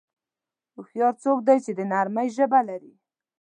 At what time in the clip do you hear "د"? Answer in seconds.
1.77-1.81